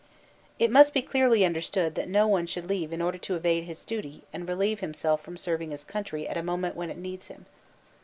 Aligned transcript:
* 0.31 0.43
It 0.57 0.71
must 0.71 0.95
be 0.95 1.03
clearly 1.03 1.45
understood 1.45 1.93
that 1.93 2.09
no 2.09 2.25
one 2.25 2.47
should 2.47 2.67
leave 2.67 2.91
in 2.91 3.03
order 3.03 3.19
to 3.19 3.35
evade 3.35 3.65
his 3.65 3.83
duty 3.83 4.23
and 4.33 4.49
relieve 4.49 4.79
himself 4.79 5.21
from 5.21 5.37
serving 5.37 5.69
his 5.69 5.83
country 5.83 6.27
at 6.27 6.37
a 6.37 6.41
moment 6.41 6.75
when 6.75 6.89
it 6.89 6.97
needs 6.97 7.27
him. 7.27 7.45